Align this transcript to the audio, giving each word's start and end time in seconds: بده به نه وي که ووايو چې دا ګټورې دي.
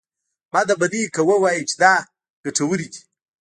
بده 0.53 0.75
به 0.79 0.87
نه 0.91 0.97
وي 0.99 1.03
که 1.13 1.21
ووايو 1.27 1.67
چې 1.69 1.75
دا 1.83 1.93
ګټورې 2.43 2.87
دي. 2.93 3.01